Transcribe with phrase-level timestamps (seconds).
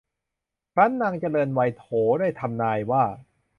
[0.73, 3.03] ครั้นนางเจริญวัยโหรได้ทำนายว่า